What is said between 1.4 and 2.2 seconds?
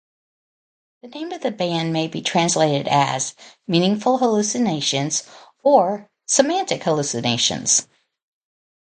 the band may